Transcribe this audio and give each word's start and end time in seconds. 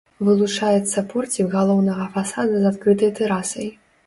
Вылучаецца 0.27 1.03
порцік 1.11 1.53
галоўнага 1.57 2.09
фасада 2.17 2.57
з 2.65 2.71
адкрытай 2.71 3.15
тэрасай. 3.23 3.73